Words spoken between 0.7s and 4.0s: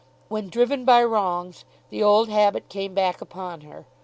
by wrongs the old habit came back upon her.